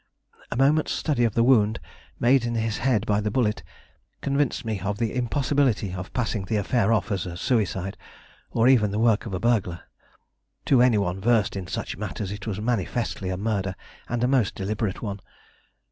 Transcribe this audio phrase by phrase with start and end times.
[0.49, 1.79] A moment's study of the wound
[2.19, 3.61] made in his head by the bullet
[4.21, 7.97] convinced me of the impossibility of passing the affair off as a suicide,
[8.49, 9.81] or even the work of a burglar.
[10.65, 13.75] To any one versed in such matters it was manifestly a murder,
[14.09, 15.19] and a most deliberate one.